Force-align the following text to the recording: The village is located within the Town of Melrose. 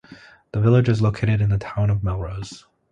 The 0.51 0.59
village 0.59 0.89
is 0.89 0.99
located 1.03 1.29
within 1.41 1.49
the 1.49 1.59
Town 1.59 1.91
of 1.91 2.03
Melrose. 2.03 2.65